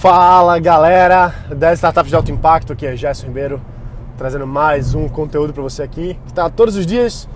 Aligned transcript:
Fala 0.00 0.58
galera 0.58 1.34
das 1.56 1.78
startups 1.78 2.10
de 2.10 2.16
alto 2.16 2.30
impacto, 2.30 2.74
aqui 2.74 2.84
é 2.84 2.94
Gerson 2.94 3.28
Ribeiro 3.28 3.62
trazendo 4.18 4.46
mais 4.46 4.94
um 4.94 5.08
conteúdo 5.08 5.54
para 5.54 5.62
você 5.62 5.82
aqui 5.82 6.18
que 6.22 6.32
está 6.32 6.50
todos 6.50 6.76
os 6.76 6.84
dias 6.84 7.26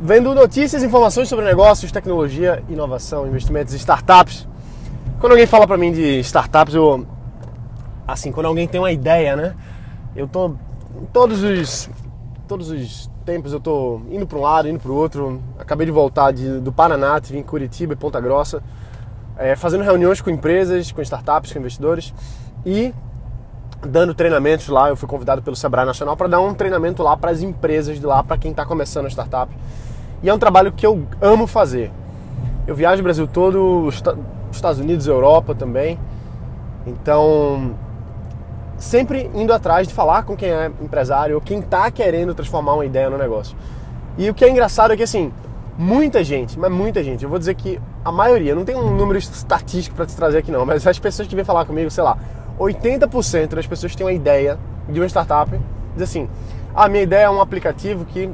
vendo 0.00 0.34
notícias 0.34 0.82
informações 0.82 1.28
sobre 1.28 1.44
negócios, 1.44 1.92
tecnologia, 1.92 2.64
inovação, 2.70 3.28
investimentos 3.28 3.74
startups. 3.74 4.48
Quando 5.20 5.32
alguém 5.32 5.46
fala 5.46 5.66
para 5.66 5.76
mim 5.76 5.92
de 5.92 6.20
startups, 6.20 6.74
eu 6.74 7.06
assim, 8.08 8.32
quando 8.32 8.46
alguém 8.46 8.66
tem 8.66 8.80
uma 8.80 8.90
ideia, 8.90 9.36
né? 9.36 9.54
Eu 10.16 10.26
tô 10.26 10.54
todos 11.12 11.42
os 11.42 11.90
todos 12.48 12.70
os 12.70 13.10
tempos 13.26 13.52
eu 13.52 13.60
tô 13.60 14.00
indo 14.10 14.26
para 14.26 14.38
um 14.38 14.42
lado, 14.42 14.68
indo 14.70 14.80
para 14.80 14.90
o 14.90 14.94
outro. 14.94 15.42
Acabei 15.58 15.84
de 15.84 15.92
voltar 15.92 16.32
de, 16.32 16.60
do 16.60 16.72
Paraná, 16.72 17.20
vim 17.20 17.38
em 17.38 17.42
Curitiba 17.42 17.92
e 17.92 17.96
Ponta 17.96 18.18
Grossa 18.18 18.62
é, 19.38 19.56
fazendo 19.56 19.82
reuniões 19.82 20.20
com 20.20 20.30
empresas, 20.30 20.92
com 20.92 21.02
startups, 21.02 21.52
com 21.52 21.58
investidores 21.58 22.12
e 22.64 22.94
dando 23.80 24.14
treinamentos 24.14 24.68
lá. 24.68 24.88
Eu 24.88 24.96
fui 24.96 25.08
convidado 25.08 25.42
pelo 25.42 25.56
Sebrae 25.56 25.84
Nacional 25.84 26.16
para 26.16 26.28
dar 26.28 26.40
um 26.40 26.54
treinamento 26.54 27.02
lá 27.02 27.16
para 27.16 27.30
as 27.30 27.42
empresas 27.42 27.98
de 27.98 28.06
lá, 28.06 28.22
para 28.22 28.36
quem 28.36 28.50
está 28.50 28.64
começando 28.64 29.06
a 29.06 29.10
startup. 29.10 29.52
E 30.22 30.28
é 30.28 30.34
um 30.34 30.38
trabalho 30.38 30.72
que 30.72 30.86
eu 30.86 31.06
amo 31.20 31.46
fazer. 31.46 31.90
Eu 32.66 32.74
viajo 32.74 33.00
o 33.00 33.02
Brasil 33.02 33.26
todo, 33.26 33.86
os 33.86 34.02
Estados 34.52 34.78
Unidos, 34.78 35.06
Europa 35.06 35.54
também. 35.54 35.98
Então, 36.86 37.74
sempre 38.76 39.30
indo 39.34 39.52
atrás 39.52 39.88
de 39.88 39.94
falar 39.94 40.24
com 40.24 40.36
quem 40.36 40.50
é 40.50 40.70
empresário 40.80 41.36
ou 41.36 41.40
quem 41.40 41.58
está 41.58 41.90
querendo 41.90 42.34
transformar 42.34 42.74
uma 42.74 42.86
ideia 42.86 43.10
no 43.10 43.18
negócio. 43.18 43.56
E 44.16 44.28
o 44.28 44.34
que 44.34 44.44
é 44.44 44.50
engraçado 44.50 44.92
é 44.92 44.96
que 44.96 45.02
assim, 45.02 45.32
muita 45.76 46.22
gente, 46.22 46.58
mas 46.58 46.70
muita 46.70 47.02
gente, 47.02 47.24
eu 47.24 47.30
vou 47.30 47.38
dizer 47.38 47.54
que 47.54 47.80
a 48.04 48.10
maioria, 48.10 48.54
não 48.54 48.64
tem 48.64 48.74
um 48.74 48.96
número 48.96 49.18
estatístico 49.18 49.94
para 49.94 50.06
te 50.06 50.16
trazer 50.16 50.38
aqui 50.38 50.50
não, 50.50 50.66
mas 50.66 50.86
as 50.86 50.98
pessoas 50.98 51.28
que 51.28 51.36
vêm 51.36 51.44
falar 51.44 51.64
comigo, 51.64 51.90
sei 51.90 52.02
lá, 52.02 52.18
80% 52.58 53.54
das 53.54 53.66
pessoas 53.66 53.94
têm 53.94 54.04
uma 54.04 54.12
ideia 54.12 54.58
de 54.88 54.98
uma 54.98 55.06
startup, 55.06 55.50
diz 55.94 56.02
assim: 56.02 56.28
"Ah, 56.74 56.88
minha 56.88 57.02
ideia 57.02 57.24
é 57.24 57.30
um 57.30 57.40
aplicativo 57.40 58.04
que 58.04 58.30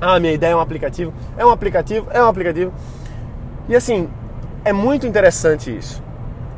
ah, 0.00 0.18
minha 0.18 0.32
ideia 0.32 0.52
é 0.52 0.56
um 0.56 0.60
aplicativo, 0.60 1.12
é 1.36 1.46
um 1.46 1.50
aplicativo, 1.50 2.08
é 2.10 2.22
um 2.22 2.26
aplicativo". 2.26 2.72
E 3.68 3.76
assim, 3.76 4.08
é 4.64 4.72
muito 4.72 5.06
interessante 5.06 5.76
isso. 5.76 6.02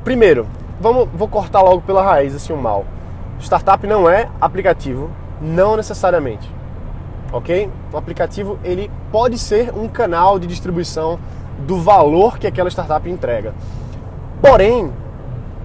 Primeiro, 0.03 0.47
vamos 0.81 1.09
vou 1.13 1.29
cortar 1.29 1.61
logo 1.61 1.83
pela 1.83 2.03
raiz 2.03 2.35
assim 2.35 2.53
o 2.53 2.57
mal. 2.57 2.87
Startup 3.39 3.87
não 3.87 4.09
é 4.09 4.29
aplicativo, 4.41 5.11
não 5.41 5.77
necessariamente. 5.77 6.51
OK? 7.33 7.71
O 7.93 7.97
aplicativo 7.97 8.59
ele 8.65 8.91
pode 9.13 9.39
ser 9.39 9.73
um 9.77 9.89
canal 9.89 10.39
de 10.39 10.47
distribuição 10.47 11.19
do 11.67 11.79
valor 11.79 12.39
que 12.39 12.47
aquela 12.47 12.71
startup 12.71 13.09
entrega. 13.09 13.55
Porém, 14.41 14.93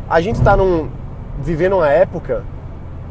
a 0.09 0.21
gente 0.21 0.37
está 0.37 0.55
vivendo 1.39 1.77
uma 1.77 1.89
época 1.89 2.43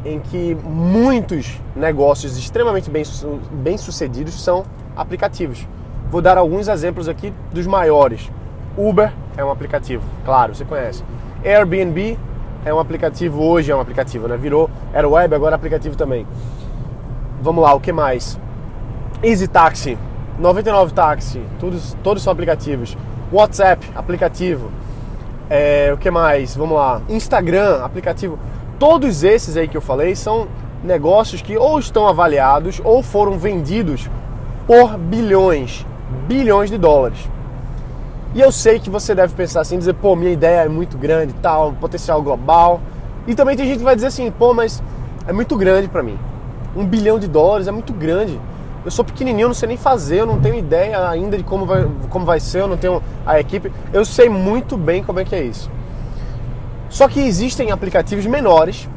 em 0.03 0.19
que 0.19 0.55
muitos 0.63 1.59
negócios 1.75 2.37
extremamente 2.37 2.89
bem, 2.89 3.03
bem 3.51 3.77
sucedidos 3.77 4.41
são 4.41 4.63
aplicativos. 4.95 5.67
Vou 6.11 6.21
dar 6.21 6.37
alguns 6.37 6.67
exemplos 6.67 7.09
aqui 7.09 7.33
dos 7.51 7.65
maiores. 7.65 8.31
Uber 8.77 9.11
é 9.35 9.43
um 9.43 9.49
aplicativo, 9.49 10.03
claro, 10.23 10.53
você 10.53 10.63
conhece. 10.63 11.03
Airbnb 11.43 12.17
é 12.63 12.73
um 12.73 12.79
aplicativo, 12.79 13.41
hoje 13.41 13.71
é 13.71 13.75
um 13.75 13.79
aplicativo, 13.79 14.27
né? 14.27 14.37
Virou, 14.37 14.69
era 14.93 15.07
web, 15.07 15.33
agora 15.33 15.55
é 15.55 15.57
aplicativo 15.57 15.95
também. 15.95 16.27
Vamos 17.41 17.63
lá, 17.63 17.73
o 17.73 17.79
que 17.79 17.91
mais? 17.91 18.39
Easy 19.23 19.47
Taxi 19.47 19.97
99 20.37 20.93
Táxi, 20.93 21.41
todos, 21.59 21.95
todos 22.03 22.23
são 22.23 22.31
aplicativos. 22.31 22.97
WhatsApp, 23.31 23.87
aplicativo. 23.95 24.69
É, 25.49 25.91
o 25.93 25.97
que 25.97 26.11
mais? 26.11 26.55
Vamos 26.55 26.75
lá. 26.75 27.01
Instagram, 27.09 27.83
aplicativo. 27.83 28.37
Todos 28.77 29.23
esses 29.23 29.55
aí 29.55 29.67
que 29.67 29.77
eu 29.77 29.81
falei 29.81 30.15
são 30.15 30.47
negócios 30.83 31.41
que 31.41 31.57
ou 31.57 31.79
estão 31.79 32.07
avaliados 32.07 32.81
ou 32.83 33.01
foram 33.01 33.37
vendidos 33.37 34.09
por 34.67 34.97
bilhões, 34.97 35.85
bilhões 36.27 36.69
de 36.69 36.77
dólares. 36.77 37.17
E 38.33 38.41
eu 38.41 38.51
sei 38.51 38.79
que 38.79 38.89
você 38.89 39.15
deve 39.15 39.33
pensar 39.33 39.61
assim, 39.61 39.77
dizer, 39.77 39.93
pô, 39.93 40.15
minha 40.15 40.31
ideia 40.31 40.65
é 40.65 40.67
muito 40.67 40.97
grande, 40.97 41.33
tal, 41.41 41.71
potencial 41.73 42.21
global. 42.21 42.81
E 43.25 43.33
também 43.33 43.55
tem 43.55 43.65
gente 43.65 43.77
que 43.77 43.83
vai 43.83 43.95
dizer 43.95 44.07
assim, 44.07 44.29
pô, 44.29 44.53
mas 44.53 44.83
é 45.25 45.31
muito 45.31 45.55
grande 45.55 45.87
para 45.87 46.03
mim. 46.03 46.19
Um 46.75 46.85
bilhão 46.85 47.17
de 47.17 47.27
dólares 47.27 47.67
é 47.67 47.71
muito 47.71 47.93
grande. 47.93 48.37
Eu 48.85 48.91
sou 48.91 49.03
pequenininho, 49.03 49.45
eu 49.45 49.47
não 49.47 49.55
sei 49.55 49.67
nem 49.67 49.77
fazer, 49.77 50.19
eu 50.19 50.27
não 50.27 50.39
tenho 50.39 50.53
ideia 50.53 51.09
ainda 51.09 51.35
de 51.35 51.43
como 51.43 51.65
vai, 51.65 51.89
como 52.11 52.23
vai 52.23 52.39
ser, 52.39 52.61
eu 52.61 52.67
não 52.67 52.77
tenho 52.77 53.01
a 53.25 53.39
equipe. 53.39 53.71
Eu 53.91 54.05
sei 54.05 54.29
muito 54.29 54.77
bem 54.77 55.03
como 55.03 55.19
é 55.19 55.25
que 55.25 55.33
é 55.33 55.41
isso. 55.41 55.71
Só 56.87 57.07
que 57.07 57.19
existem 57.19 57.71
aplicativos 57.71 58.27
menores 58.27 58.87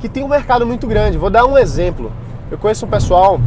que 0.00 0.08
tem 0.08 0.24
um 0.24 0.28
mercado 0.28 0.66
muito 0.66 0.86
grande. 0.86 1.18
Vou 1.18 1.28
dar 1.28 1.44
um 1.44 1.58
exemplo. 1.58 2.10
Eu 2.50 2.56
conheço 2.56 2.86
um 2.86 2.88
pessoal, 2.88 3.38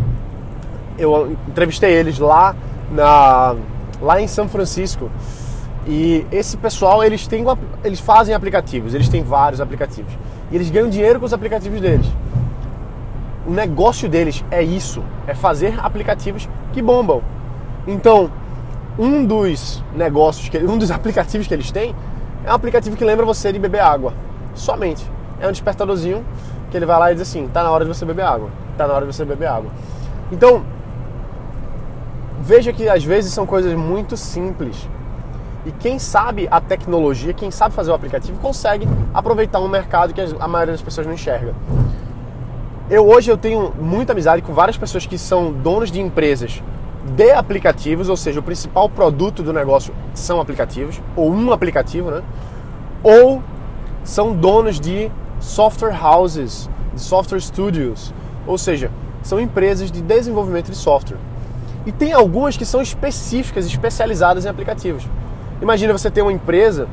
eu 0.99 1.35
entrevistei 1.47 1.91
eles 1.91 2.19
lá 2.19 2.55
na 2.91 3.55
lá 3.99 4.21
em 4.21 4.27
São 4.27 4.47
Francisco. 4.47 5.09
E 5.87 6.27
esse 6.31 6.57
pessoal, 6.57 7.03
eles 7.03 7.25
têm 7.25 7.43
eles 7.83 7.99
fazem 7.99 8.35
aplicativos, 8.35 8.93
eles 8.93 9.09
têm 9.09 9.23
vários 9.23 9.59
aplicativos. 9.59 10.13
E 10.51 10.55
eles 10.55 10.69
ganham 10.69 10.89
dinheiro 10.89 11.19
com 11.19 11.25
os 11.25 11.33
aplicativos 11.33 11.81
deles 11.81 12.05
o 13.45 13.51
negócio 13.51 14.07
deles 14.07 14.43
é 14.49 14.61
isso, 14.63 15.03
é 15.27 15.33
fazer 15.33 15.77
aplicativos 15.79 16.47
que 16.71 16.81
bombam. 16.81 17.21
Então, 17.85 18.31
um 18.97 19.25
dos 19.25 19.83
negócios, 19.93 20.47
que, 20.49 20.57
um 20.59 20.77
dos 20.77 20.89
aplicativos 20.91 21.47
que 21.47 21.53
eles 21.53 21.71
têm 21.71 21.95
é 22.45 22.51
um 22.51 22.55
aplicativo 22.55 22.95
que 22.95 23.03
lembra 23.03 23.25
você 23.25 23.51
de 23.51 23.59
beber 23.59 23.81
água. 23.81 24.13
Somente. 24.55 25.09
É 25.39 25.47
um 25.47 25.51
despertadorzinho 25.51 26.23
que 26.71 26.77
ele 26.77 26.85
vai 26.85 26.97
lá 26.97 27.11
e 27.11 27.15
diz 27.15 27.23
assim: 27.23 27.47
tá 27.47 27.63
na 27.63 27.71
hora 27.71 27.83
de 27.83 27.93
você 27.93 28.05
beber 28.05 28.23
água. 28.23 28.49
Tá 28.77 28.87
na 28.87 28.93
hora 28.93 29.05
de 29.05 29.13
você 29.13 29.25
beber 29.25 29.47
água. 29.47 29.71
Então, 30.31 30.63
veja 32.39 32.71
que 32.71 32.87
às 32.87 33.03
vezes 33.03 33.33
são 33.33 33.45
coisas 33.45 33.73
muito 33.73 34.15
simples. 34.15 34.87
E 35.65 35.71
quem 35.71 35.97
sabe 35.97 36.47
a 36.51 36.59
tecnologia, 36.59 37.33
quem 37.33 37.49
sabe 37.49 37.73
fazer 37.73 37.91
o 37.91 37.93
aplicativo, 37.93 38.37
consegue 38.39 38.87
aproveitar 39.13 39.59
um 39.59 39.67
mercado 39.67 40.13
que 40.13 40.21
a 40.21 40.47
maioria 40.47 40.73
das 40.73 40.81
pessoas 40.81 41.07
não 41.07 41.13
enxerga 41.13 41.53
eu 42.89 43.07
hoje 43.07 43.31
eu 43.31 43.37
tenho 43.37 43.73
muita 43.79 44.11
amizade 44.11 44.41
com 44.41 44.53
várias 44.53 44.77
pessoas 44.77 45.05
que 45.05 45.17
são 45.17 45.51
donos 45.51 45.91
de 45.91 46.01
empresas 46.01 46.61
de 47.15 47.31
aplicativos, 47.31 48.09
ou 48.09 48.17
seja, 48.17 48.39
o 48.39 48.43
principal 48.43 48.89
produto 48.89 49.43
do 49.43 49.51
negócio 49.51 49.93
são 50.13 50.39
aplicativos, 50.39 51.01
ou 51.15 51.31
um 51.31 51.51
aplicativo, 51.51 52.11
né? 52.11 52.21
Ou 53.03 53.41
são 54.03 54.33
donos 54.33 54.79
de 54.79 55.11
software 55.39 55.93
houses, 56.01 56.69
de 56.93 57.01
software 57.01 57.39
studios, 57.39 58.13
ou 58.47 58.57
seja, 58.57 58.89
são 59.21 59.39
empresas 59.39 59.91
de 59.91 60.01
desenvolvimento 60.01 60.69
de 60.69 60.77
software. 60.77 61.17
E 61.85 61.91
tem 61.91 62.13
algumas 62.13 62.55
que 62.55 62.65
são 62.65 62.81
específicas, 62.81 63.65
especializadas 63.65 64.45
em 64.45 64.49
aplicativos. 64.49 65.05
Imagina 65.61 65.91
você 65.91 66.09
ter 66.09 66.21
uma 66.21 66.31
empresa 66.31 66.87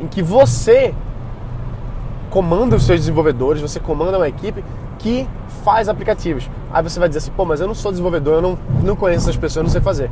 em 0.00 0.06
que 0.06 0.22
você 0.22 0.94
comanda 2.36 2.76
os 2.76 2.84
seus 2.84 3.00
desenvolvedores, 3.00 3.62
você 3.62 3.80
comanda 3.80 4.18
uma 4.18 4.28
equipe 4.28 4.62
que 4.98 5.26
faz 5.64 5.88
aplicativos. 5.88 6.50
Aí 6.70 6.82
você 6.82 7.00
vai 7.00 7.08
dizer 7.08 7.20
assim, 7.20 7.30
pô, 7.34 7.46
mas 7.46 7.62
eu 7.62 7.66
não 7.66 7.74
sou 7.74 7.90
desenvolvedor, 7.90 8.34
eu 8.34 8.42
não, 8.42 8.58
não 8.84 8.94
conheço 8.94 9.24
essas 9.24 9.38
pessoas, 9.38 9.56
eu 9.56 9.62
não 9.62 9.70
sei 9.70 9.80
fazer. 9.80 10.10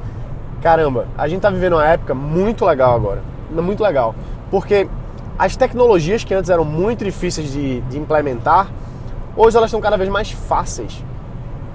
Caramba, 0.63 1.07
a 1.19 1.29
gente 1.29 1.43
tá 1.43 1.51
vivendo 1.51 1.75
uma 1.75 1.87
época 1.87 2.15
muito 2.15 2.65
legal 2.65 2.95
agora. 2.95 3.23
Muito 3.51 3.83
legal. 3.83 4.15
Porque 4.51 4.89
as 5.39 5.55
tecnologias 5.55 6.25
que 6.25 6.33
antes 6.33 6.49
eram 6.49 6.65
muito 6.65 7.05
difíceis 7.05 7.53
de, 7.53 7.83
de 7.83 7.99
implementar, 7.99 8.71
hoje 9.37 9.59
elas 9.59 9.69
estão 9.69 9.83
cada 9.83 9.99
vez 9.99 10.09
mais 10.09 10.31
fáceis. 10.31 11.05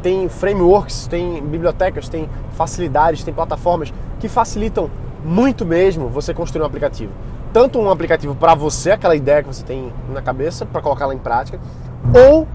Tem 0.01 0.27
frameworks, 0.29 1.05
tem 1.05 1.43
bibliotecas, 1.43 2.09
tem 2.09 2.27
facilidades, 2.53 3.23
tem 3.23 3.35
plataformas 3.35 3.93
que 4.19 4.27
facilitam 4.27 4.89
muito 5.23 5.63
mesmo 5.63 6.09
você 6.09 6.33
construir 6.33 6.63
um 6.63 6.65
aplicativo. 6.65 7.11
Tanto 7.51 7.79
um 7.79 7.89
aplicativo 7.89 8.35
para 8.35 8.53
você, 8.53 8.91
aquela 8.91 9.15
ideia 9.15 9.41
que 9.41 9.47
você 9.47 9.63
tem 9.63 9.91
na 10.09 10.21
cabeça, 10.21 10.65
para 10.65 10.81
colocá-la 10.81 11.13
em 11.13 11.17
prática, 11.17 11.59
ou 12.13 12.47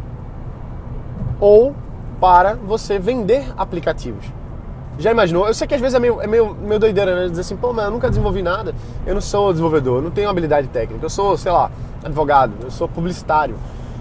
ou 1.41 1.75
para 2.20 2.55
você 2.55 2.99
vender 2.99 3.52
aplicativos. 3.56 4.25
Já 4.99 5.11
imaginou? 5.11 5.46
Eu 5.46 5.55
sei 5.55 5.67
que 5.67 5.75
às 5.75 5.81
vezes 5.81 5.94
é 5.94 5.99
meio, 5.99 6.23
é 6.23 6.26
meio, 6.26 6.55
meio 6.55 6.79
doideira, 6.79 7.14
né? 7.14 7.29
Dizer 7.29 7.41
assim, 7.41 7.56
pô, 7.56 7.73
mas 7.73 7.85
eu 7.87 7.91
nunca 7.91 8.08
desenvolvi 8.08 8.43
nada, 8.43 8.75
eu 9.05 9.14
não 9.14 9.20
sou 9.20 9.52
desenvolvedor, 9.52 10.00
não 10.00 10.11
tenho 10.11 10.31
habilidade 10.31 10.69
técnica, 10.69 11.05
eu 11.05 11.11
sou, 11.11 11.37
sei 11.37 11.50
lá, 11.50 11.70
advogado, 12.05 12.52
eu 12.62 12.70
sou 12.70 12.88
publicitário, 12.88 13.56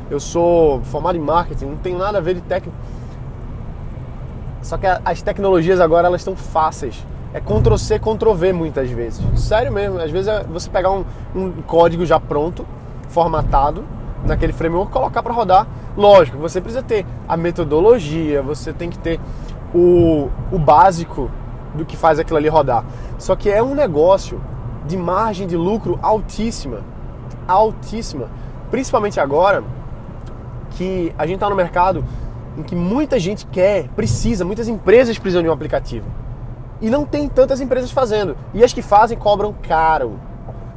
eu 0.10 0.20
sou 0.20 0.82
formado 0.84 1.18
em 1.18 1.22
marketing, 1.22 1.66
não 1.66 1.78
tenho 1.78 1.98
nada 1.98 2.20
a 2.20 2.22
ver 2.22 2.36
de 2.36 2.42
técnico. 2.42 2.78
Só 4.62 4.78
que 4.78 4.86
as 4.88 5.22
tecnologias 5.22 5.80
agora 5.82 6.08
elas 6.08 6.22
estão 6.22 6.36
fáceis. 6.36 7.06
É 7.34 7.42
Ctrl 7.42 7.76
C, 7.78 7.98
Ctrl 7.98 8.34
V 8.34 8.54
muitas 8.54 8.90
vezes. 8.92 9.22
Sério 9.40 9.72
mesmo, 9.72 10.00
às 10.00 10.12
vezes 10.12 10.28
é 10.28 10.44
você 10.44 10.70
pegar 10.70 10.92
um, 10.92 11.04
um 11.36 11.52
código 11.64 12.06
já 12.06 12.20
pronto, 12.20 12.66
formatado, 13.10 13.84
naquele 14.24 14.54
framework, 14.54 14.92
colocar 14.92 15.24
para 15.24 15.34
rodar. 15.34 15.68
Lógico, 15.98 16.38
você 16.38 16.62
precisa 16.62 16.84
ter 16.84 17.06
a 17.28 17.36
metodologia, 17.36 18.42
você 18.42 18.72
tem 18.72 18.90
que 18.90 18.98
ter 19.00 19.20
o, 19.74 20.30
o 20.52 20.60
básico 20.60 21.30
do 21.74 21.84
que 21.86 21.98
faz 21.98 22.20
aquilo 22.20 22.38
ali 22.38 22.48
rodar. 22.48 22.86
Só 23.18 23.36
que 23.36 23.50
é 23.50 23.62
um 23.62 23.74
negócio 23.74 24.40
de 24.86 24.96
margem 24.96 25.48
de 25.48 25.58
lucro 25.58 25.98
altíssima. 26.02 26.82
altíssima. 27.48 28.28
Principalmente 28.70 29.20
agora 29.20 29.64
que 30.72 31.14
a 31.18 31.26
gente 31.26 31.36
está 31.36 31.50
no 31.50 31.56
mercado 31.56 32.04
em 32.58 32.62
que 32.62 32.76
muita 32.76 33.20
gente 33.20 33.46
quer, 33.48 33.88
precisa, 33.90 34.46
muitas 34.46 34.68
empresas 34.68 35.18
precisam 35.18 35.42
de 35.42 35.50
um 35.50 35.52
aplicativo. 35.52 36.06
E 36.84 36.90
não 36.90 37.06
tem 37.06 37.30
tantas 37.30 37.62
empresas 37.62 37.92
fazendo. 37.92 38.36
E 38.54 38.62
as 38.62 38.74
que 38.74 38.82
fazem 38.82 39.18
cobram 39.18 39.54
caro. 39.54 40.20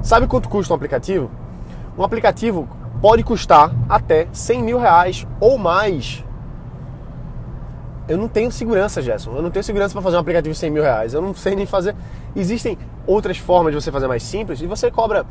Sabe 0.00 0.28
quanto 0.28 0.48
custa 0.48 0.72
um 0.72 0.76
aplicativo? 0.76 1.28
Um 1.98 2.04
aplicativo 2.04 2.68
pode 3.02 3.24
custar 3.24 3.72
até 3.88 4.28
100 4.32 4.62
mil 4.62 4.78
reais 4.78 5.26
ou 5.40 5.58
mais. 5.58 6.24
Eu 8.08 8.16
não 8.16 8.28
tenho 8.28 8.52
segurança, 8.52 9.02
Gerson. 9.02 9.32
Eu 9.32 9.42
não 9.42 9.50
tenho 9.50 9.64
segurança 9.64 9.94
para 9.94 10.00
fazer 10.00 10.16
um 10.16 10.20
aplicativo 10.20 10.52
de 10.52 10.58
100 10.60 10.70
mil 10.70 10.82
reais. 10.84 11.12
Eu 11.12 11.20
não 11.20 11.34
sei 11.34 11.56
nem 11.56 11.66
fazer. 11.66 11.96
Existem 12.36 12.78
outras 13.04 13.38
formas 13.38 13.74
de 13.74 13.82
você 13.82 13.90
fazer 13.90 14.06
mais 14.06 14.22
simples 14.22 14.60
e 14.60 14.66
você 14.68 14.92
cobra 14.92 15.26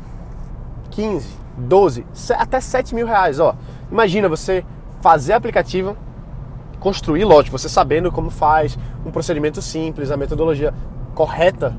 15, 0.90 1.26
12, 1.56 2.06
até 2.36 2.60
7 2.60 2.94
mil 2.94 3.06
reais. 3.06 3.40
Ó, 3.40 3.54
imagina 3.90 4.28
você 4.28 4.62
fazer 5.00 5.32
aplicativo, 5.32 5.96
construir, 6.80 7.24
lógico, 7.24 7.58
você 7.58 7.68
sabendo 7.68 8.12
como 8.12 8.30
faz, 8.30 8.78
um 9.04 9.10
procedimento 9.10 9.60
simples, 9.62 10.10
a 10.10 10.16
metodologia 10.16 10.72
correta, 11.14 11.74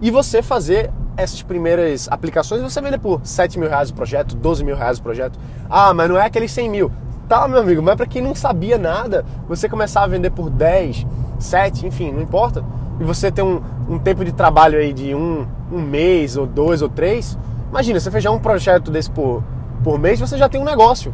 e 0.00 0.10
você 0.10 0.42
fazer 0.42 0.90
essas 1.16 1.42
primeiras 1.42 2.08
aplicações, 2.10 2.62
você 2.62 2.80
vende 2.80 2.98
por 2.98 3.20
7 3.24 3.58
mil 3.58 3.68
reais 3.68 3.90
o 3.90 3.94
projeto, 3.94 4.36
12 4.36 4.62
mil 4.62 4.76
reais 4.76 4.98
o 4.98 5.02
projeto. 5.02 5.38
Ah, 5.68 5.94
mas 5.94 6.08
não 6.08 6.18
é 6.18 6.26
aquele 6.26 6.46
100 6.46 6.68
mil. 6.68 6.92
Tá, 7.28 7.48
meu 7.48 7.60
amigo, 7.60 7.82
mas 7.82 7.96
para 7.96 8.06
quem 8.06 8.22
não 8.22 8.34
sabia 8.34 8.78
nada, 8.78 9.24
você 9.48 9.68
começar 9.68 10.04
a 10.04 10.06
vender 10.06 10.30
por 10.30 10.48
10, 10.48 11.06
7, 11.38 11.86
enfim, 11.86 12.12
não 12.12 12.20
importa, 12.20 12.64
e 13.00 13.04
você 13.04 13.32
ter 13.32 13.42
um, 13.42 13.60
um 13.88 13.98
tempo 13.98 14.24
de 14.24 14.32
trabalho 14.32 14.78
aí 14.78 14.92
de 14.92 15.14
um, 15.14 15.46
um 15.72 15.80
mês, 15.80 16.36
ou 16.36 16.46
dois, 16.46 16.82
ou 16.82 16.88
três, 16.88 17.36
imagina, 17.68 17.98
você 17.98 18.10
fechar 18.10 18.30
um 18.30 18.38
projeto 18.38 18.90
desse 18.90 19.10
por, 19.10 19.42
por 19.82 19.98
mês, 19.98 20.20
você 20.20 20.38
já 20.38 20.48
tem 20.48 20.60
um 20.60 20.64
negócio. 20.64 21.12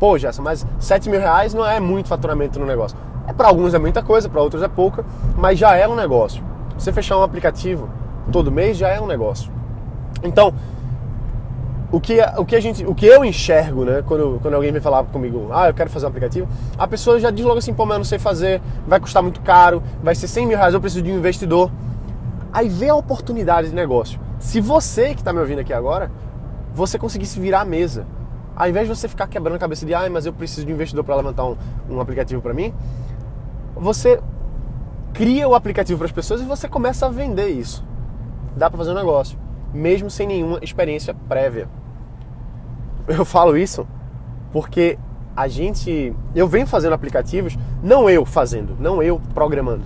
Pô, 0.00 0.16
Gerson, 0.16 0.42
mas 0.42 0.66
7 0.78 1.10
mil 1.10 1.20
reais 1.20 1.52
não 1.52 1.64
é 1.64 1.78
muito 1.78 2.08
faturamento 2.08 2.58
no 2.58 2.64
negócio. 2.64 2.96
É 3.28 3.34
para 3.34 3.48
alguns 3.48 3.74
é 3.74 3.78
muita 3.78 4.02
coisa, 4.02 4.30
para 4.30 4.40
outros 4.40 4.62
é 4.62 4.68
pouca, 4.68 5.04
mas 5.36 5.58
já 5.58 5.76
é 5.76 5.86
um 5.86 5.94
negócio. 5.94 6.42
Você 6.76 6.90
fechar 6.90 7.18
um 7.18 7.22
aplicativo 7.22 7.86
todo 8.32 8.50
mês 8.50 8.78
já 8.78 8.88
é 8.88 8.98
um 8.98 9.06
negócio. 9.06 9.52
Então, 10.22 10.54
o 11.92 12.00
que, 12.00 12.18
o 12.38 12.46
que, 12.46 12.56
a 12.56 12.60
gente, 12.60 12.82
o 12.86 12.94
que 12.94 13.04
eu 13.04 13.22
enxergo, 13.22 13.84
né, 13.84 14.02
quando, 14.06 14.38
quando 14.40 14.54
alguém 14.54 14.72
vem 14.72 14.80
falar 14.80 15.04
comigo, 15.04 15.50
ah, 15.52 15.68
eu 15.68 15.74
quero 15.74 15.90
fazer 15.90 16.06
um 16.06 16.08
aplicativo, 16.08 16.48
a 16.78 16.88
pessoa 16.88 17.20
já 17.20 17.30
diz 17.30 17.44
logo 17.44 17.58
assim, 17.58 17.74
pô, 17.74 17.84
mas 17.84 17.96
eu 17.96 17.98
não 17.98 18.04
sei 18.04 18.18
fazer, 18.18 18.62
vai 18.86 19.00
custar 19.00 19.22
muito 19.22 19.42
caro, 19.42 19.82
vai 20.02 20.14
ser 20.14 20.28
100 20.28 20.46
mil 20.46 20.56
reais, 20.56 20.72
eu 20.72 20.80
preciso 20.80 21.02
de 21.02 21.12
um 21.12 21.18
investidor. 21.18 21.70
Aí 22.50 22.70
vem 22.70 22.88
a 22.88 22.94
oportunidade 22.94 23.68
de 23.68 23.74
negócio. 23.74 24.18
Se 24.38 24.60
você 24.60 25.14
que 25.14 25.20
está 25.20 25.30
me 25.30 25.40
ouvindo 25.40 25.58
aqui 25.58 25.74
agora, 25.74 26.10
você 26.74 26.98
conseguisse 26.98 27.38
virar 27.38 27.60
a 27.60 27.64
mesa, 27.66 28.06
ao 28.54 28.68
invés 28.68 28.88
de 28.88 28.94
você 28.94 29.08
ficar 29.08 29.26
quebrando 29.26 29.56
a 29.56 29.58
cabeça 29.58 29.86
de, 29.86 29.94
ah, 29.94 30.08
mas 30.10 30.26
eu 30.26 30.32
preciso 30.32 30.66
de 30.66 30.72
um 30.72 30.74
investidor 30.74 31.04
para 31.04 31.16
levantar 31.16 31.44
um, 31.44 31.56
um 31.88 32.00
aplicativo 32.00 32.42
para 32.42 32.52
mim, 32.52 32.74
você 33.74 34.20
cria 35.12 35.48
o 35.48 35.54
aplicativo 35.54 35.98
para 35.98 36.06
as 36.06 36.12
pessoas 36.12 36.40
e 36.40 36.44
você 36.44 36.68
começa 36.68 37.06
a 37.06 37.08
vender 37.08 37.48
isso. 37.48 37.84
Dá 38.56 38.68
para 38.68 38.78
fazer 38.78 38.90
um 38.90 38.94
negócio, 38.94 39.38
mesmo 39.72 40.10
sem 40.10 40.26
nenhuma 40.26 40.58
experiência 40.62 41.14
prévia. 41.28 41.68
Eu 43.08 43.24
falo 43.24 43.56
isso 43.56 43.86
porque 44.52 44.98
a 45.36 45.48
gente. 45.48 46.14
Eu 46.34 46.46
venho 46.46 46.66
fazendo 46.66 46.92
aplicativos, 46.92 47.56
não 47.82 48.10
eu 48.10 48.24
fazendo, 48.24 48.76
não 48.78 49.02
eu 49.02 49.20
programando, 49.34 49.84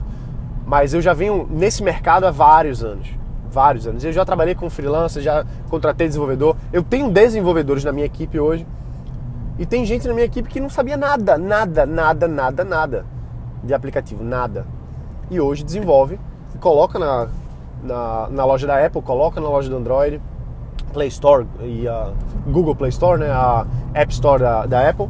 mas 0.67 0.95
eu 0.95 1.01
já 1.01 1.13
venho 1.13 1.47
nesse 1.51 1.83
mercado 1.83 2.27
há 2.27 2.31
vários 2.31 2.83
anos. 2.83 3.09
Vários 3.55 3.87
anos. 3.87 4.05
Eu 4.05 4.13
já 4.13 4.25
trabalhei 4.25 4.57
com 4.57 4.69
freelancer, 4.69 5.23
já 5.23 5.47
contratei 5.71 6.09
desenvolvedor. 6.09 6.57
Eu 6.73 6.83
tenho 6.83 7.09
desenvolvedores 7.09 7.85
na 7.85 7.93
minha 7.93 8.05
equipe 8.05 8.41
hoje. 8.41 8.67
E 9.57 9.65
tem 9.65 9.85
gente 9.85 10.09
na 10.09 10.13
minha 10.13 10.27
equipe 10.27 10.49
que 10.49 10.59
não 10.59 10.69
sabia 10.69 10.97
nada, 10.97 11.39
nada, 11.39 11.87
nada, 11.87 12.27
nada, 12.27 12.65
nada 12.65 13.07
de 13.63 13.73
aplicativo, 13.73 14.25
nada. 14.25 14.67
E 15.31 15.41
hoje 15.41 15.63
desenvolve, 15.63 16.19
coloca 16.59 16.99
na, 16.99 17.29
na, 17.85 18.29
na 18.29 18.45
loja 18.45 18.67
da 18.67 18.85
Apple, 18.85 19.01
coloca 19.01 19.41
na 19.41 19.49
loja 19.49 19.71
do 19.71 19.77
Android, 19.77 20.21
Play 20.93 21.07
Store 21.07 21.47
e 21.63 21.87
a 21.87 22.13
Google 22.47 22.75
Play 22.75 22.91
Store, 22.91 23.21
né, 23.21 23.31
a 23.31 23.65
App 23.95 24.13
Store 24.13 24.43
da, 24.43 24.67
da 24.67 24.89
Apple, 24.89 25.09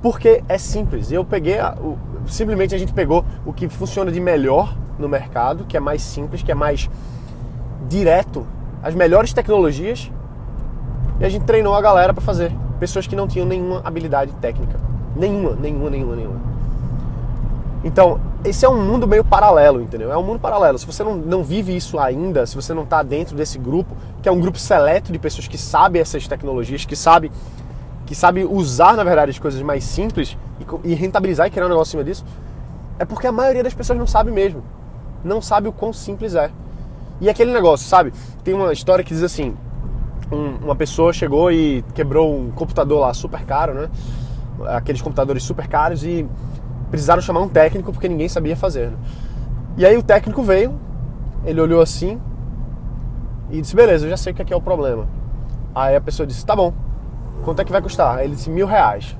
porque 0.00 0.44
é 0.48 0.56
simples. 0.56 1.10
Eu 1.10 1.24
peguei, 1.24 1.58
a, 1.58 1.74
o, 1.74 1.98
simplesmente 2.28 2.76
a 2.76 2.78
gente 2.78 2.92
pegou 2.92 3.24
o 3.44 3.52
que 3.52 3.68
funciona 3.68 4.12
de 4.12 4.20
melhor 4.20 4.76
no 4.98 5.08
mercado, 5.08 5.64
que 5.64 5.76
é 5.76 5.80
mais 5.80 6.02
simples, 6.02 6.42
que 6.42 6.50
é 6.50 6.54
mais 6.54 6.88
direto, 7.88 8.46
as 8.82 8.94
melhores 8.94 9.32
tecnologias, 9.32 10.10
e 11.20 11.24
a 11.24 11.28
gente 11.28 11.44
treinou 11.44 11.74
a 11.74 11.80
galera 11.80 12.12
para 12.12 12.22
fazer. 12.22 12.52
Pessoas 12.80 13.06
que 13.06 13.14
não 13.14 13.28
tinham 13.28 13.46
nenhuma 13.46 13.80
habilidade 13.84 14.32
técnica. 14.40 14.78
Nenhuma, 15.14 15.54
nenhuma, 15.54 15.90
nenhuma, 15.90 16.16
nenhuma. 16.16 16.40
Então, 17.84 18.20
esse 18.44 18.64
é 18.64 18.68
um 18.68 18.82
mundo 18.82 19.06
meio 19.06 19.24
paralelo, 19.24 19.80
entendeu? 19.80 20.10
É 20.12 20.16
um 20.16 20.22
mundo 20.22 20.40
paralelo. 20.40 20.78
Se 20.78 20.86
você 20.86 21.04
não, 21.04 21.16
não 21.16 21.44
vive 21.44 21.76
isso 21.76 21.98
ainda, 21.98 22.44
se 22.46 22.56
você 22.56 22.74
não 22.74 22.82
está 22.82 23.02
dentro 23.02 23.36
desse 23.36 23.58
grupo, 23.58 23.94
que 24.20 24.28
é 24.28 24.32
um 24.32 24.40
grupo 24.40 24.58
seleto 24.58 25.12
de 25.12 25.18
pessoas 25.18 25.46
que 25.46 25.58
sabem 25.58 26.00
essas 26.00 26.26
tecnologias, 26.26 26.84
que 26.84 26.96
sabe 26.96 27.30
que 28.04 28.16
sabe 28.16 28.44
usar, 28.44 28.94
na 28.96 29.04
verdade, 29.04 29.30
as 29.30 29.38
coisas 29.38 29.62
mais 29.62 29.84
simples 29.84 30.36
e, 30.84 30.90
e 30.90 30.94
rentabilizar 30.94 31.46
e 31.46 31.50
criar 31.50 31.66
um 31.66 31.68
negócio 31.68 31.90
em 31.90 31.92
cima 31.92 32.04
disso, 32.04 32.24
é 32.98 33.04
porque 33.04 33.26
a 33.26 33.32
maioria 33.32 33.62
das 33.62 33.74
pessoas 33.74 33.98
não 33.98 34.06
sabe 34.06 34.30
mesmo. 34.30 34.62
Não 35.24 35.40
sabe 35.40 35.68
o 35.68 35.72
quão 35.72 35.92
simples 35.92 36.34
é. 36.34 36.50
E 37.20 37.30
aquele 37.30 37.52
negócio, 37.52 37.88
sabe? 37.88 38.12
Tem 38.42 38.52
uma 38.54 38.72
história 38.72 39.04
que 39.04 39.14
diz 39.14 39.22
assim: 39.22 39.56
um, 40.30 40.64
uma 40.64 40.74
pessoa 40.74 41.12
chegou 41.12 41.52
e 41.52 41.84
quebrou 41.94 42.36
um 42.36 42.50
computador 42.50 43.00
lá 43.00 43.14
super 43.14 43.44
caro, 43.44 43.74
né? 43.74 43.90
Aqueles 44.68 45.00
computadores 45.00 45.42
super 45.42 45.68
caros 45.68 46.04
e 46.04 46.26
precisaram 46.90 47.22
chamar 47.22 47.40
um 47.40 47.48
técnico 47.48 47.92
porque 47.92 48.08
ninguém 48.08 48.28
sabia 48.28 48.56
fazer. 48.56 48.90
Né? 48.90 48.96
E 49.76 49.86
aí 49.86 49.96
o 49.96 50.02
técnico 50.02 50.42
veio, 50.42 50.78
ele 51.44 51.60
olhou 51.60 51.80
assim 51.80 52.20
e 53.50 53.60
disse: 53.60 53.76
Beleza, 53.76 54.06
eu 54.06 54.10
já 54.10 54.16
sei 54.16 54.32
o 54.32 54.36
que 54.36 54.42
é, 54.42 54.54
é 54.54 54.56
o 54.56 54.60
problema. 54.60 55.06
Aí 55.74 55.94
a 55.94 56.00
pessoa 56.00 56.26
disse: 56.26 56.44
Tá 56.44 56.56
bom, 56.56 56.72
quanto 57.44 57.62
é 57.62 57.64
que 57.64 57.72
vai 57.72 57.80
custar? 57.80 58.24
Ele 58.24 58.34
disse: 58.34 58.50
Mil 58.50 58.66
reais. 58.66 59.16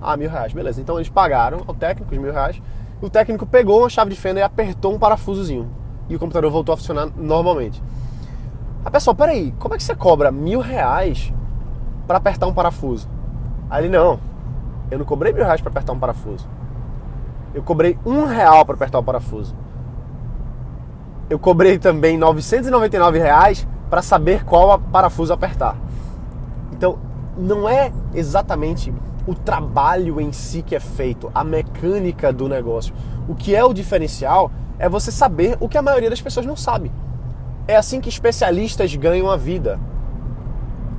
Ah, 0.00 0.16
mil 0.16 0.30
reais, 0.30 0.52
beleza. 0.52 0.80
Então 0.80 0.96
eles 0.96 1.08
pagaram 1.08 1.62
ao 1.66 1.74
técnico 1.74 2.14
os 2.14 2.20
mil 2.20 2.32
reais. 2.32 2.60
O 3.00 3.10
técnico 3.10 3.44
pegou 3.44 3.80
uma 3.80 3.90
chave 3.90 4.10
de 4.10 4.16
fenda 4.16 4.40
e 4.40 4.42
apertou 4.42 4.94
um 4.94 4.98
parafusozinho. 4.98 5.70
E 6.08 6.16
o 6.16 6.18
computador 6.18 6.50
voltou 6.50 6.72
a 6.72 6.76
funcionar 6.76 7.08
normalmente. 7.16 7.82
A 8.84 8.90
pessoa, 8.90 9.14
peraí, 9.14 9.52
como 9.58 9.74
é 9.74 9.76
que 9.76 9.82
você 9.82 9.94
cobra 9.94 10.30
mil 10.30 10.60
reais 10.60 11.32
para 12.06 12.18
apertar 12.18 12.46
um 12.46 12.54
parafuso? 12.54 13.08
Aí 13.68 13.84
ele, 13.84 13.96
não, 13.96 14.18
eu 14.90 14.98
não 14.98 15.04
cobrei 15.04 15.32
mil 15.32 15.44
reais 15.44 15.60
para 15.60 15.70
apertar 15.70 15.92
um 15.92 15.98
parafuso. 15.98 16.48
Eu 17.52 17.62
cobrei 17.62 17.98
um 18.06 18.24
real 18.24 18.64
para 18.64 18.76
apertar 18.76 18.98
o 18.98 19.02
parafuso. 19.02 19.54
Eu 21.28 21.38
cobrei 21.38 21.78
também 21.78 22.16
999 22.16 23.18
reais 23.18 23.66
para 23.90 24.00
saber 24.00 24.44
qual 24.44 24.78
parafuso 24.78 25.32
apertar. 25.32 25.76
Então, 26.72 26.98
não 27.36 27.68
é 27.68 27.92
exatamente 28.14 28.94
o 29.26 29.34
trabalho 29.34 30.20
em 30.20 30.32
si 30.32 30.62
que 30.62 30.74
é 30.74 30.80
feito, 30.80 31.30
a 31.34 31.42
mecânica 31.42 32.32
do 32.32 32.48
negócio. 32.48 32.94
O 33.28 33.34
que 33.34 33.54
é 33.54 33.64
o 33.64 33.74
diferencial 33.74 34.50
é 34.78 34.88
você 34.88 35.10
saber 35.10 35.56
o 35.60 35.68
que 35.68 35.76
a 35.76 35.82
maioria 35.82 36.08
das 36.08 36.20
pessoas 36.20 36.46
não 36.46 36.56
sabe. 36.56 36.92
É 37.66 37.76
assim 37.76 38.00
que 38.00 38.08
especialistas 38.08 38.94
ganham 38.94 39.28
a 39.28 39.36
vida. 39.36 39.78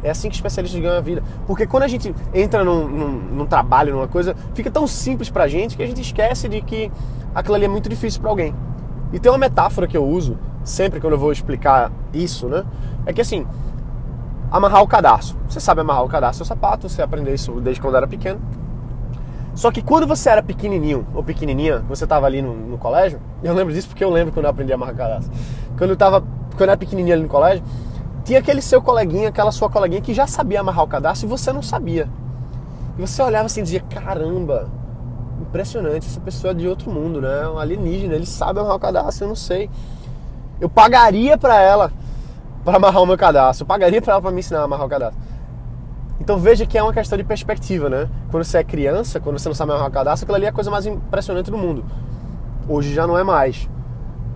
É 0.03 0.09
assim 0.09 0.29
que 0.29 0.35
especialistas 0.35 0.79
ganham 0.81 0.97
a 0.97 1.01
vida. 1.01 1.23
Porque 1.45 1.65
quando 1.65 1.83
a 1.83 1.87
gente 1.87 2.13
entra 2.33 2.63
num, 2.63 2.87
num, 2.87 3.11
num, 3.11 3.45
trabalho, 3.45 3.93
numa 3.93 4.07
coisa, 4.07 4.35
fica 4.53 4.69
tão 4.69 4.85
simples 4.85 5.29
pra 5.29 5.47
gente 5.47 5.77
que 5.77 5.83
a 5.83 5.87
gente 5.87 6.01
esquece 6.01 6.49
de 6.49 6.61
que 6.61 6.91
aquilo 7.33 7.55
ali 7.55 7.65
é 7.65 7.69
muito 7.69 7.87
difícil 7.87 8.19
para 8.21 8.29
alguém. 8.29 8.53
E 9.13 9.19
tem 9.19 9.31
uma 9.31 9.37
metáfora 9.37 9.87
que 9.87 9.95
eu 9.95 10.05
uso 10.05 10.37
sempre 10.63 10.99
quando 10.99 11.13
eu 11.13 11.19
vou 11.19 11.31
explicar 11.31 11.91
isso, 12.13 12.47
né? 12.47 12.65
É 13.05 13.13
que 13.13 13.21
assim, 13.21 13.47
amarrar 14.51 14.81
o 14.81 14.87
cadarço. 14.87 15.37
Você 15.47 15.59
sabe 15.59 15.81
amarrar 15.81 16.03
o 16.03 16.07
cadarço 16.07 16.39
do 16.39 16.45
sapato, 16.45 16.89
você 16.89 17.01
aprendeu 17.01 17.33
isso 17.33 17.59
desde 17.61 17.81
quando 17.81 17.97
era 17.97 18.07
pequeno. 18.07 18.39
Só 19.55 19.71
que 19.71 19.81
quando 19.81 20.05
você 20.05 20.29
era 20.29 20.43
pequenininho 20.43 21.05
ou 21.15 21.23
pequenininha, 21.23 21.79
você 21.79 22.03
estava 22.03 22.27
ali 22.27 22.41
no, 22.41 22.53
no, 22.53 22.77
colégio, 22.77 23.19
eu 23.43 23.53
lembro 23.53 23.73
disso 23.73 23.87
porque 23.87 24.03
eu 24.03 24.09
lembro 24.09 24.31
quando 24.31 24.45
eu 24.45 24.51
aprendi 24.51 24.71
a 24.71 24.75
amarrar 24.75 24.95
cadarço. 24.95 25.31
Quando 25.77 25.89
eu 25.89 25.97
tava, 25.97 26.21
quando 26.21 26.61
eu 26.61 26.69
era 26.69 26.77
pequenininho 26.77 27.15
ali 27.15 27.23
no 27.23 27.29
colégio, 27.29 27.63
tinha 28.23 28.39
aquele 28.39 28.61
seu 28.61 28.81
coleguinha, 28.81 29.29
aquela 29.29 29.51
sua 29.51 29.69
coleguinha 29.69 30.01
que 30.01 30.13
já 30.13 30.27
sabia 30.27 30.59
amarrar 30.59 30.83
o 30.83 30.87
cadastro 30.87 31.27
e 31.27 31.29
você 31.29 31.51
não 31.51 31.63
sabia. 31.63 32.07
E 32.97 33.01
você 33.01 33.21
olhava 33.21 33.47
assim 33.47 33.61
e 33.61 33.63
dizia: 33.63 33.79
caramba, 33.79 34.69
impressionante, 35.41 36.05
essa 36.05 36.19
pessoa 36.19 36.51
é 36.51 36.53
de 36.53 36.67
outro 36.67 36.91
mundo, 36.91 37.19
né? 37.19 37.47
Um 37.47 37.57
alienígena, 37.57 38.13
ele 38.13 38.27
sabe 38.27 38.59
amarrar 38.59 38.75
o 38.75 38.79
cadastro, 38.79 39.25
eu 39.25 39.29
não 39.29 39.35
sei. 39.35 39.71
Eu 40.61 40.69
pagaria 40.69 41.35
para 41.35 41.59
ela 41.59 41.91
para 42.67 42.75
amarrar 42.75 43.01
o 43.01 43.05
meu 43.05 43.17
cadastro, 43.17 43.63
eu 43.63 43.65
pagaria 43.65 44.01
para 44.01 44.11
ela 44.11 44.21
para 44.21 44.29
me 44.29 44.39
ensinar 44.39 44.59
a 44.59 44.63
amarrar 44.63 44.85
o 44.85 44.89
cadastro. 44.89 45.17
Então 46.19 46.37
veja 46.37 46.65
que 46.65 46.77
é 46.77 46.83
uma 46.83 46.91
questão 46.91 47.17
de 47.17 47.23
perspectiva, 47.23 47.89
né? 47.89 48.09
Quando 48.29 48.43
você 48.43 48.57
é 48.57 48.63
criança, 48.63 49.21
quando 49.21 49.39
você 49.39 49.47
não 49.47 49.55
sabe 49.55 49.71
amarrar 49.71 49.87
o 49.87 49.91
cadastro, 49.91 50.25
aquilo 50.25 50.35
ali 50.35 50.47
é 50.47 50.49
a 50.49 50.51
coisa 50.51 50.69
mais 50.69 50.85
impressionante 50.85 51.49
do 51.49 51.57
mundo. 51.57 51.85
Hoje 52.67 52.93
já 52.93 53.07
não 53.07 53.17
é 53.17 53.23
mais 53.23 53.69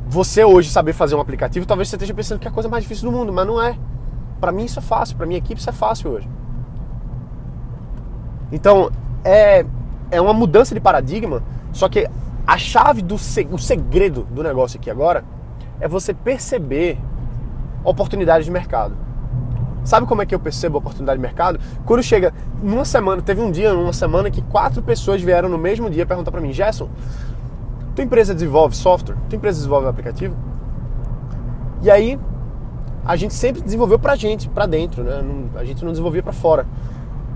você 0.07 0.45
hoje 0.45 0.69
saber 0.69 0.93
fazer 0.93 1.15
um 1.15 1.19
aplicativo, 1.19 1.65
talvez 1.65 1.89
você 1.89 1.97
esteja 1.97 2.13
pensando 2.13 2.39
que 2.39 2.47
é 2.47 2.51
a 2.51 2.53
coisa 2.53 2.69
mais 2.69 2.85
difícil 2.85 3.11
do 3.11 3.17
mundo, 3.17 3.33
mas 3.33 3.45
não 3.45 3.61
é. 3.61 3.77
para 4.39 4.53
mim 4.53 4.63
isso 4.63 4.79
é 4.79 4.81
fácil, 4.81 5.17
para 5.17 5.25
minha 5.25 5.37
equipe 5.37 5.59
isso 5.59 5.69
é 5.69 5.73
fácil 5.73 6.11
hoje. 6.11 6.29
Então, 8.49 8.89
é, 9.25 9.65
é 10.09 10.21
uma 10.21 10.33
mudança 10.33 10.73
de 10.73 10.79
paradigma, 10.79 11.43
só 11.73 11.89
que 11.89 12.09
a 12.47 12.57
chave 12.57 13.01
do 13.01 13.15
o 13.15 13.57
segredo 13.57 14.23
do 14.31 14.41
negócio 14.41 14.79
aqui 14.79 14.89
agora 14.89 15.25
é 15.81 15.87
você 15.87 16.13
perceber 16.13 16.97
oportunidades 17.83 18.45
de 18.45 18.51
mercado. 18.51 18.95
Sabe 19.83 20.05
como 20.05 20.21
é 20.21 20.25
que 20.25 20.35
eu 20.35 20.39
percebo 20.39 20.77
a 20.77 20.79
oportunidade 20.79 21.17
de 21.17 21.21
mercado? 21.21 21.59
Quando 21.85 22.03
chega 22.03 22.33
numa 22.61 22.85
semana, 22.85 23.21
teve 23.21 23.41
um 23.41 23.49
dia, 23.49 23.73
numa 23.73 23.93
semana 23.93 24.29
que 24.29 24.41
quatro 24.41 24.81
pessoas 24.81 25.21
vieram 25.21 25.49
no 25.49 25.57
mesmo 25.57 25.89
dia 25.89 26.05
perguntar 26.05 26.31
para 26.31 26.39
mim, 26.39 26.53
Gerson, 26.53 26.87
tua 27.95 28.03
empresa 28.03 28.33
desenvolve 28.33 28.75
software? 28.75 29.15
Tua 29.27 29.37
empresa 29.37 29.57
desenvolve 29.57 29.87
aplicativo? 29.87 30.35
E 31.81 31.89
aí 31.89 32.19
a 33.03 33.15
gente 33.15 33.33
sempre 33.33 33.61
desenvolveu 33.61 33.97
pra 33.97 34.15
gente, 34.15 34.47
pra 34.47 34.67
dentro, 34.67 35.03
né? 35.03 35.23
A 35.55 35.63
gente 35.63 35.83
não 35.83 35.91
desenvolvia 35.91 36.21
pra 36.21 36.31
fora. 36.33 36.67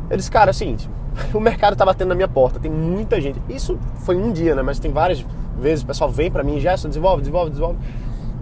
Eu 0.08 0.16
disse, 0.16 0.30
cara, 0.30 0.52
é 0.52 0.54
o 0.54 0.54
seguinte, 0.54 0.88
o 1.34 1.40
mercado 1.40 1.76
tá 1.76 1.84
batendo 1.84 2.10
na 2.10 2.16
minha 2.16 2.28
porta, 2.28 2.60
tem 2.60 2.70
muita 2.70 3.20
gente. 3.20 3.42
Isso 3.50 3.80
foi 3.98 4.16
um 4.16 4.32
dia, 4.32 4.54
né? 4.54 4.62
Mas 4.62 4.78
tem 4.78 4.92
várias 4.92 5.26
vezes 5.60 5.84
o 5.84 5.88
pessoal 5.88 6.12
vem 6.12 6.30
para 6.30 6.44
mim, 6.44 6.60
Gerson, 6.60 6.90
desenvolve, 6.90 7.22
desenvolve, 7.22 7.50
desenvolve. 7.50 7.80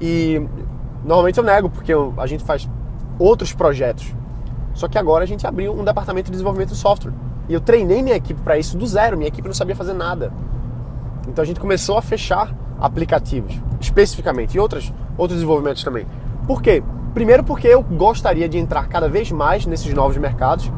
E 0.02 0.46
normalmente 1.04 1.38
eu 1.38 1.44
nego, 1.44 1.70
porque 1.70 1.94
a 2.18 2.28
gente 2.28 2.44
faz 2.44 2.70
outros 3.20 3.54
projetos. 3.54 4.14
Só 4.74 4.88
que 4.88 4.98
agora 4.98 5.24
a 5.24 5.28
gente 5.28 5.46
abriu 5.46 5.74
um 5.74 5.84
departamento 5.84 6.26
de 6.26 6.32
desenvolvimento 6.32 6.70
de 6.70 6.78
software. 6.78 7.14
E 7.48 7.54
eu 7.54 7.62
treinei 7.62 8.02
minha 8.02 8.16
equipe 8.16 8.42
para 8.42 8.58
isso 8.58 8.78
do 8.78 8.88
zero, 8.88 9.18
minha 9.18 9.28
equipe 9.28 9.48
não 9.48 9.54
sabia 9.54 9.76
fazer 9.76 9.94
nada. 9.94 10.32
Então 11.28 11.42
a 11.42 11.46
gente 11.46 11.60
começou 11.60 11.98
a 11.98 12.02
fechar 12.02 12.54
aplicativos, 12.80 13.60
especificamente, 13.80 14.56
e 14.56 14.60
outras, 14.60 14.92
outros 15.18 15.40
desenvolvimentos 15.40 15.84
também. 15.84 16.08
Por 16.48 16.62
quê? 16.62 16.84
Primeiro 17.14 17.44
porque 17.44 17.68
eu 17.68 17.84
gostaria 17.84 18.50
de 18.50 18.58
entrar 18.58 18.88
cada 18.88 19.08
vez 19.08 19.32
mais 19.32 19.66
nesses 19.66 19.94
novos 19.94 20.18
mercados 20.18 20.72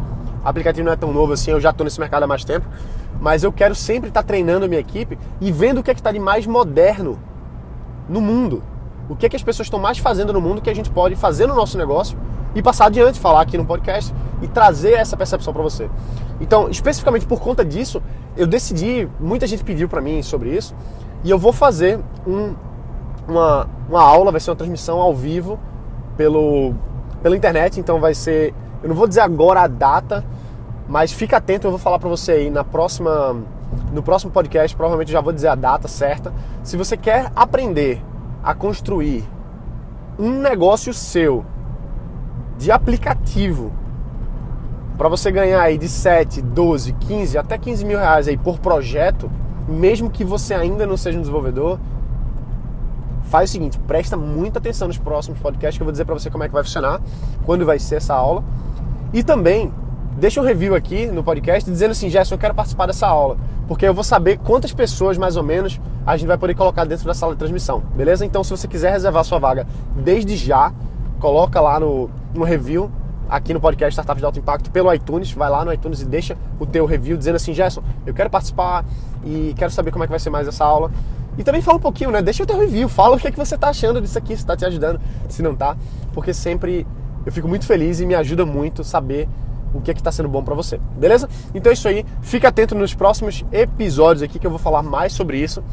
aplicativo 0.46 0.86
não 0.86 0.94
é 0.94 0.96
tão 0.96 1.12
novo 1.12 1.34
assim, 1.34 1.52
eu 1.52 1.60
já 1.60 1.72
estou 1.72 1.84
nesse 1.84 2.00
mercado 2.00 2.24
há 2.24 2.28
mais 2.28 2.46
tempo, 2.46 2.68
mas 3.20 3.44
eu 3.44 3.52
quero 3.52 3.74
sempre 3.74 4.10
estar 4.10 4.22
tá 4.22 4.28
treinando 4.28 4.66
a 4.66 4.68
minha 4.68 4.80
equipe 4.80 5.18
e 5.42 5.52
vendo 5.52 5.80
o 5.80 5.84
que 5.84 5.90
é 5.90 5.94
que 5.94 6.00
está 6.00 6.12
de 6.12 6.20
mais 6.20 6.46
moderno 6.46 7.20
no 8.08 8.22
mundo. 8.22 8.62
O 9.10 9.16
que 9.16 9.26
é 9.26 9.30
que 9.30 9.36
as 9.36 9.44
pessoas 9.44 9.68
estão 9.68 9.80
mais 9.80 9.98
fazendo 9.98 10.34
no 10.34 10.42
mundo 10.42 10.62
que 10.62 10.70
a 10.70 10.74
gente 10.74 10.90
pode 10.90 11.16
fazer 11.16 11.48
no 11.48 11.56
nosso 11.56 11.78
negócio 11.78 12.18
e 12.56 12.62
passar 12.62 12.86
adiante, 12.86 13.20
falar 13.20 13.42
aqui 13.42 13.58
no 13.58 13.66
podcast 13.66 14.14
e 14.42 14.48
trazer 14.48 14.94
essa 14.94 15.16
percepção 15.16 15.54
para 15.54 15.62
você. 15.62 15.90
Então, 16.40 16.70
especificamente 16.70 17.26
por 17.26 17.40
conta 17.40 17.64
disso, 17.64 18.02
eu 18.36 18.48
decidi, 18.48 19.08
muita 19.20 19.46
gente 19.46 19.64
pediu 19.64 19.88
para 19.88 20.02
mim 20.02 20.24
sobre 20.24 20.56
isso, 20.56 20.74
e 21.24 21.30
eu 21.30 21.38
vou 21.38 21.54
fazer 21.54 22.00
um, 22.26 22.56
uma, 23.28 23.68
uma 23.90 24.02
aula, 24.02 24.32
vai 24.32 24.40
ser 24.40 24.52
uma 24.52 24.56
transmissão 24.56 25.00
ao 25.00 25.14
vivo 25.14 25.60
pelo, 26.18 26.74
pela 27.22 27.36
internet, 27.36 27.80
então 27.80 28.00
vai 28.00 28.14
ser, 28.14 28.54
eu 28.82 28.90
não 28.90 28.96
vou 28.96 29.08
dizer 29.08 29.22
agora 29.22 29.62
a 29.62 29.68
data, 29.68 30.24
mas 30.88 31.12
fica 31.12 31.38
atento, 31.38 31.68
eu 31.68 31.72
vou 31.72 31.80
falar 31.80 32.00
para 32.00 32.10
você 32.10 32.34
aí 32.34 32.50
na 32.50 32.64
próxima, 32.64 33.36
no 33.92 34.04
próximo 34.04 34.32
podcast, 34.32 34.76
provavelmente 34.76 35.12
já 35.12 35.20
vou 35.20 35.34
dizer 35.34 35.48
a 35.48 35.56
data 35.56 35.88
certa. 35.88 36.32
Se 36.64 36.78
você 36.78 36.96
quer 36.96 37.32
aprender 37.36 38.02
a 38.46 38.54
construir 38.54 39.28
um 40.20 40.30
negócio 40.40 40.94
seu 40.94 41.44
de 42.60 42.72
aplicativo 42.72 43.74
para 44.98 45.10
você 45.10 45.32
ganhar 45.32 45.62
aí 45.62 45.80
de 45.80 45.90
7, 45.90 46.44
12, 46.44 46.94
15, 46.94 47.38
até 47.40 47.58
15 47.58 47.84
mil 47.84 47.98
reais 47.98 48.28
aí 48.28 48.38
por 48.38 48.60
projeto, 48.60 49.30
mesmo 49.68 50.12
que 50.12 50.24
você 50.24 50.54
ainda 50.54 50.86
não 50.86 50.96
seja 50.96 51.18
um 51.18 51.22
desenvolvedor, 51.22 51.80
faz 53.24 53.50
o 53.50 53.54
seguinte, 53.54 53.80
presta 53.80 54.16
muita 54.16 54.60
atenção 54.60 54.88
nos 54.88 55.00
próximos 55.00 55.40
podcasts 55.40 55.78
que 55.78 55.82
eu 55.82 55.86
vou 55.86 55.92
dizer 55.92 56.06
para 56.06 56.14
você 56.14 56.30
como 56.30 56.44
é 56.44 56.48
que 56.48 56.54
vai 56.54 56.64
funcionar, 56.64 57.02
quando 57.46 57.66
vai 57.66 57.80
ser 57.80 57.96
essa 57.96 58.14
aula. 58.14 58.44
E 59.12 59.24
também 59.24 59.74
deixa 60.18 60.40
um 60.40 60.44
review 60.44 60.76
aqui 60.76 61.08
no 61.08 61.24
podcast 61.24 61.70
dizendo 61.70 61.92
assim, 61.92 62.10
Gerson, 62.10 62.36
eu 62.36 62.40
quero 62.40 62.56
participar 62.56 62.86
dessa 62.86 63.08
aula, 63.08 63.38
porque 63.68 63.86
eu 63.86 63.94
vou 63.94 64.04
saber 64.04 64.38
quantas 64.38 64.72
pessoas 64.72 65.18
mais 65.18 65.36
ou 65.36 65.44
menos 65.44 65.80
a 66.06 66.16
gente 66.16 66.28
vai 66.28 66.38
poder 66.38 66.56
colocar 66.56 66.86
dentro 66.86 67.06
da 67.06 67.14
sala 67.14 67.34
de 67.34 67.40
transmissão, 67.40 67.82
beleza? 67.96 68.26
Então 68.26 68.44
se 68.44 68.52
você 68.52 68.68
quiser 68.68 68.92
reservar 68.92 69.24
sua 69.24 69.40
vaga 69.40 69.68
desde 69.96 70.36
já, 70.38 70.74
coloca 71.20 71.60
lá 71.60 71.80
no, 71.80 72.10
no 72.34 72.44
review 72.44 72.90
aqui 73.30 73.54
no 73.54 73.60
podcast 73.60 73.92
Startups 73.92 74.22
de 74.22 74.26
Alto 74.26 74.40
Impacto 74.40 74.72
pelo 74.72 74.94
iTunes, 74.94 75.32
vai 75.32 75.50
lá 75.50 75.66
no 75.66 75.74
iTunes 75.74 76.02
e 76.02 76.06
deixa 76.06 76.38
o 76.60 76.66
teu 76.66 76.86
review 76.86 77.18
dizendo 77.18 77.36
assim, 77.36 77.54
Gerson, 77.54 77.84
eu 78.06 78.14
quero 78.14 78.30
participar 78.30 78.86
e 79.24 79.54
quero 79.58 79.72
saber 79.72 79.92
como 79.92 80.04
é 80.04 80.08
que 80.08 80.12
vai 80.12 80.20
ser 80.20 80.30
mais 80.30 80.48
essa 80.48 80.64
aula. 80.64 80.92
E 81.38 81.44
também 81.44 81.62
fala 81.62 81.78
um 81.78 81.82
pouquinho, 81.82 82.12
né? 82.12 82.22
Deixa 82.22 82.44
o 82.44 82.46
teu 82.46 82.58
review, 82.58 82.88
fala 82.88 83.18
o 83.18 83.20
que, 83.20 83.28
é 83.28 83.32
que 83.32 83.38
você 83.38 83.56
está 83.56 83.70
achando 83.70 84.00
disso 84.00 84.18
aqui, 84.18 84.36
se 84.36 84.44
está 84.44 84.56
te 84.56 84.64
ajudando, 84.64 85.02
se 85.28 85.42
não 85.42 85.54
tá, 85.54 85.76
porque 86.14 86.34
sempre 86.34 86.88
eu 87.26 87.32
fico 87.32 87.48
muito 87.48 87.66
feliz 87.66 88.00
e 88.00 88.06
me 88.06 88.16
ajuda 88.16 88.46
muito 88.46 88.84
saber 88.84 89.28
o 89.76 89.82
que 89.82 89.92
é 89.92 89.94
está 89.94 90.12
sendo 90.12 90.30
bom 90.30 90.44
para 90.44 90.56
você, 90.56 90.80
beleza? 90.98 91.30
Então 91.54 91.70
é 91.70 91.74
isso 91.74 91.88
aí, 91.88 92.06
fica 92.22 92.48
atento 92.48 92.74
nos 92.74 92.94
próximos 92.94 93.44
episódios 93.52 94.24
aqui 94.24 94.40
que 94.40 94.48
eu 94.48 94.52
vou 94.52 94.60
falar 94.60 94.82
mais 94.82 95.14
sobre 95.14 95.38
isso. 95.38 95.64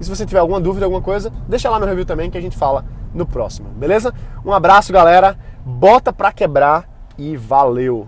E 0.00 0.04
se 0.04 0.10
você 0.10 0.26
tiver 0.26 0.40
alguma 0.40 0.60
dúvida, 0.60 0.84
alguma 0.84 1.00
coisa, 1.00 1.32
deixa 1.48 1.70
lá 1.70 1.80
no 1.80 1.86
review 1.86 2.04
também 2.04 2.30
que 2.30 2.36
a 2.36 2.40
gente 2.40 2.56
fala 2.56 2.84
no 3.14 3.26
próximo, 3.26 3.68
beleza? 3.70 4.12
Um 4.44 4.52
abraço, 4.52 4.92
galera. 4.92 5.38
Bota 5.64 6.12
pra 6.12 6.32
quebrar 6.32 6.86
e 7.16 7.36
valeu. 7.36 8.06